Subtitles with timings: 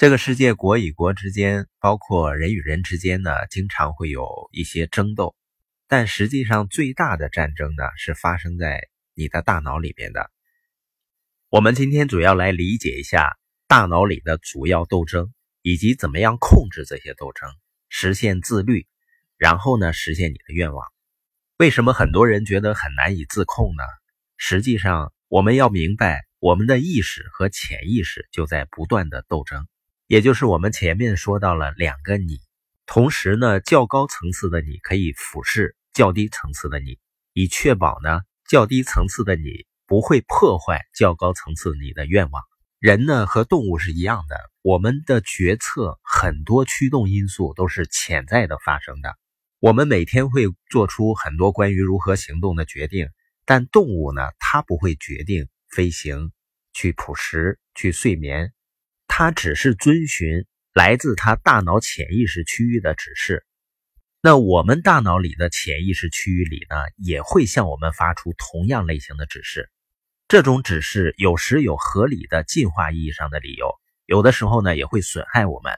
[0.00, 5.36] 这个世界国与国之间，包括人与人之间呢，经常会有一些争斗，
[5.88, 10.30] 但实际上最大的战争呢，是发生在你的大脑里面的。
[11.50, 13.36] 我们今天主要来理解一下
[13.68, 17.50] 大脑里的主要斗争，以及怎么样控制这些斗争，
[17.90, 18.86] 实现自律，
[19.36, 20.86] 然后呢，实现你的愿望。
[21.58, 23.82] 为什么很多人觉得很难以自控呢？
[24.38, 29.66] 实际上，我们要明白，我们的意识和潜意识就在不断的斗争。
[30.10, 32.40] 也就是我们前面说到了两个你，
[32.84, 36.98] 同时呢，较高层次的你可以俯视较低层次的你，
[37.32, 42.42] 以确保呢较低层次的你不会破坏较高层次你的愿望。
[42.80, 49.16] 人呢和动物是一样的，我们的决策很多驱动因素都是潜在的发生的。
[49.60, 53.06] 我们每天会做出很多关于如何行动的决定，
[53.44, 56.32] 但动物呢，它不会决定飞行、
[56.72, 58.52] 去捕食、去睡眠。
[59.20, 63.44] 它只是遵循来自它大脑潜意识区域的指示，
[64.22, 69.68] 那我们大脑里的潜意识区域里呢，也会向我们发出同样类型的指示。
[70.26, 73.74] 这种指示有时有合理的进化意义上的理由，
[74.06, 75.74] 有的时候呢也会损害我们。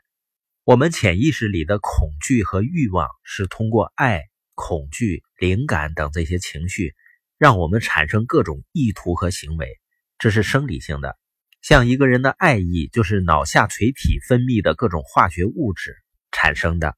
[0.63, 4.23] 我们潜意识里的恐惧和欲望是通过爱、
[4.55, 6.95] 恐惧、灵感等这些情绪，
[7.39, 9.81] 让我们产生各种意图和行为，
[10.21, 11.19] 这是生理性的。
[11.63, 15.95] 像一个人的爱意，就是脑下垂体分泌的各种化学物质
[16.33, 16.97] 产生的。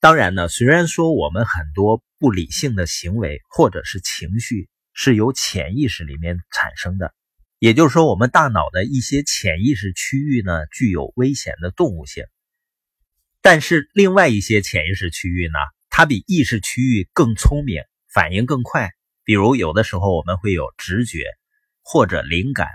[0.00, 7.14] 当然呢，虽然说我们很多不理性的行为或者是情绪是由潜意识里面产生的，
[7.58, 12.24] 也就是说，我们大脑的一些潜意识区域呢具有危险的动物性。
[13.40, 15.54] 但是另外一些潜意识区域呢，
[15.88, 18.90] 它比意识区域更聪明，反应更快。
[19.24, 21.24] 比如有的时候我们会有直觉
[21.82, 22.68] 或者灵感。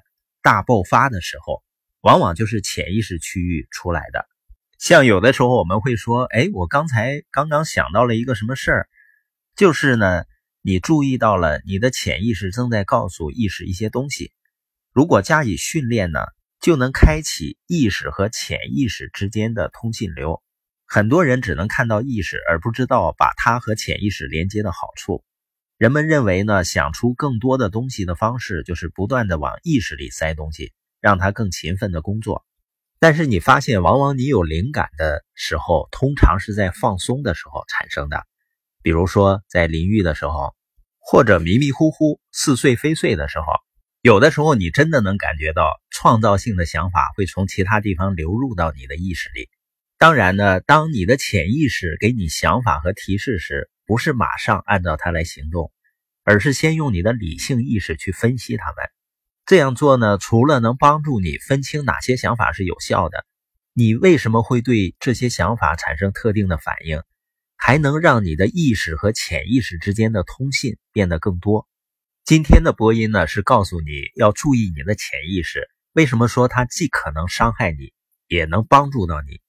[0.48, 1.62] 大爆发的时候，
[2.00, 4.26] 往往就是潜意识区域出来的。
[4.80, 8.89] 像有的时候我们会说：“哎，我刚才刚刚想到了一个什么事儿。”
[9.58, 10.23] 就是呢，
[10.62, 14.32] 你注意到了你的潜意识正在告诉意识一些东西。
[14.94, 16.21] 如果加以训练呢，
[16.61, 20.42] 就能开启意识和潜意识之间的通信流。
[20.86, 25.26] 很多人只能看到意识，而不知道把它和潜意识连接的好处。
[25.77, 32.43] 人们认为呢，想出更多的东西的方式就是不断的往意识里塞东西，让它更勤奋的工作。
[32.98, 38.26] 但是你发现，往往你有灵感的时候，通常是在放松的时候产生的，
[38.82, 40.55] 比如说在淋浴的时候，
[40.98, 43.45] 或者迷迷糊糊似睡非睡的时候。
[44.02, 49.48] 有的时候，你真的能感觉到创造性的想法会从其他地方流入到你的意识里。
[49.99, 55.71] 当然呢，当你的潜意识给你想法和提示时，不是马上按照它来行动，
[56.23, 58.86] 而是先用你的理性意识去分析它们。
[59.45, 63.26] 这样做呢，除了能帮助你分清哪些想法是有效的，
[63.71, 67.02] 你为什么会对这些想法产生特定的反应，
[67.55, 71.65] 还能让你的意识和潜意识之间的通信变得更多。
[72.26, 75.70] 今天的播音呢，是告诉你要注意你的潜意识。
[75.93, 77.93] 为什么说它既可能伤害你，
[78.27, 79.39] 也能帮助到你？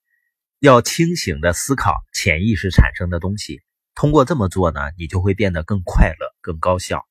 [0.60, 3.62] 要清醒的思考潜意识产生的东西。
[3.98, 7.07] 通过这么做呢，你就会变得更快乐、更高效。